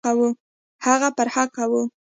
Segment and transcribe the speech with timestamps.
[0.87, 1.81] هغه پر حقه وو.